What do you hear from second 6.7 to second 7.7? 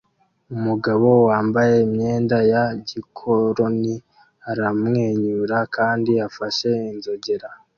inzogera